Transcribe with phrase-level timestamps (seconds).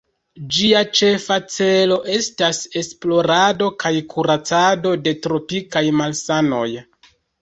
[0.53, 6.69] Ĝia ĉefa celo estas esplorado kaj kuracado de tropikaj malsanoj.